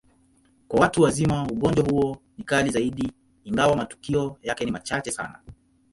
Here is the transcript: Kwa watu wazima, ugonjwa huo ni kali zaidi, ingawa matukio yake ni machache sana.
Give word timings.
Kwa 0.67 0.79
watu 0.79 1.01
wazima, 1.01 1.47
ugonjwa 1.51 1.85
huo 1.85 2.17
ni 2.37 2.43
kali 2.43 2.71
zaidi, 2.71 3.11
ingawa 3.43 3.75
matukio 3.75 4.37
yake 4.41 4.65
ni 4.65 4.71
machache 4.71 5.11
sana. 5.11 5.39